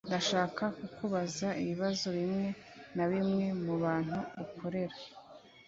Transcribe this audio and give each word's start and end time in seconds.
Ndashaka 0.07 0.63
kukubaza 0.77 1.47
ibibazo 1.61 2.07
bimwe 2.17 2.47
na 2.95 3.05
bimwe 3.11 3.45
mubantu 3.65 4.17
ukorera 4.43 4.95